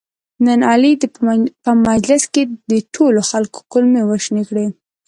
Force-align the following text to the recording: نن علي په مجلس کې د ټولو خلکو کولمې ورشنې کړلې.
نن 0.45 0.59
علي 0.71 0.91
په 1.65 1.71
مجلس 1.89 2.23
کې 2.33 2.43
د 2.71 2.71
ټولو 2.93 3.19
خلکو 3.29 3.59
کولمې 3.71 4.01
ورشنې 4.05 4.43
کړلې. 4.49 4.67